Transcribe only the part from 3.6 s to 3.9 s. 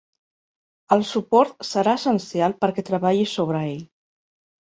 ell.